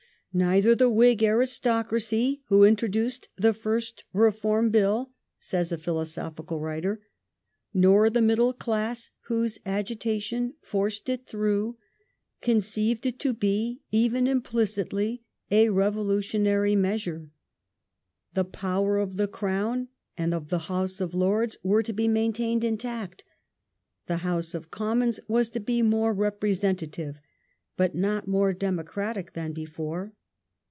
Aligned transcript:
'* 0.31 0.33
Neither 0.33 0.75
the 0.75 0.87
Whig 0.89 1.21
aristocracy 1.25 2.41
who 2.47 2.63
introduced 2.63 3.27
the 3.35 3.53
first 3.53 4.05
Reform 4.13 4.69
Bill," 4.69 5.11
says 5.39 5.73
a 5.73 5.77
philoso 5.77 6.33
phical 6.33 6.57
writer, 6.61 7.01
"nor 7.73 8.09
the 8.09 8.21
middle 8.21 8.53
class 8.53 9.11
whose 9.25 9.59
agitation 9.65 10.53
forced 10.61 11.09
it 11.09 11.27
through, 11.27 11.77
conceived, 12.39 13.05
it 13.05 13.19
to 13.19 13.33
be 13.33 13.81
even 13.91 14.25
implicitly 14.25 15.21
a 15.51 15.67
revolutionary 15.67 16.77
measure. 16.77 17.29
The 18.33 18.45
power 18.45 18.99
of 18.99 19.17
the 19.17 19.27
Crown 19.27 19.89
and 20.17 20.33
of 20.33 20.47
the 20.47 20.59
House 20.59 21.01
of 21.01 21.13
Lords 21.13 21.57
were 21.61 21.83
to 21.83 21.91
be 21.91 22.07
main 22.07 22.31
tained 22.31 22.63
intact; 22.63 23.25
the 24.07 24.17
House 24.23 24.53
of 24.53 24.71
Commons 24.71 25.19
was 25.27 25.49
to 25.49 25.59
be 25.59 25.81
more 25.81 26.15
representa 26.15 26.89
tive, 26.89 27.19
but 27.75 27.95
not 27.95 28.29
more 28.29 28.53
democratic 28.53 29.33
than 29.33 29.51
before. 29.51 30.13